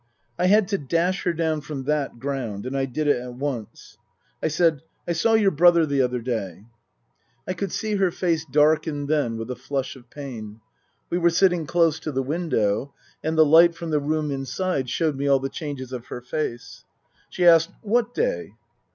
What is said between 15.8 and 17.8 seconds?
of her face. She asked,"